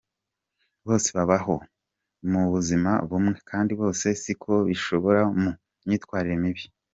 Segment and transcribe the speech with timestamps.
[0.85, 1.55] Bose babaho
[2.31, 5.49] mu buzima bumwe kandi bose siko bishora mu
[5.85, 6.63] myitwarire mibi.